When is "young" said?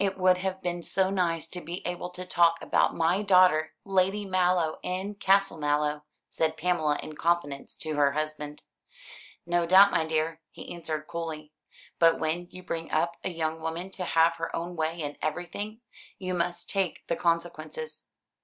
13.30-13.60